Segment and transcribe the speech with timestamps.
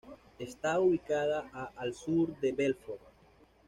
[0.39, 3.01] Está ubicada a al sur de Belfort.